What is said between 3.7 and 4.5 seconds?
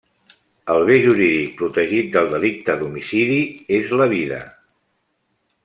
és la vida.